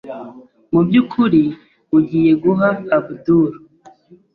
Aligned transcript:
Mubyukuri 0.71 1.43
ugiye 1.97 2.31
guha 2.43 2.69
Abdul? 2.97 3.51